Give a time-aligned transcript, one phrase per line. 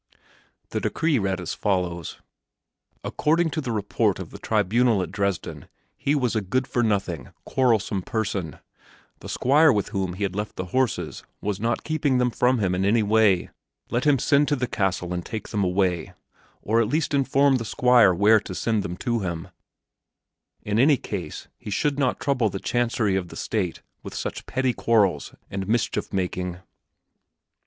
[0.69, 2.17] The decree read as follows:
[3.03, 7.29] "According to the report of the tribunal at Dresden, he was a good for nothing,
[7.45, 8.57] quarrelsome person;
[9.19, 12.73] the Squire with whom he had left the horses was not keeping them from him
[12.73, 13.51] in any way;
[13.91, 16.15] let him send to the castle and take them away,
[16.63, 19.49] or at least inform the Squire where to send them to him;
[20.63, 24.73] in any case he should not trouble the Chancery of the State with such petty
[24.73, 26.57] quarrels and mischief making."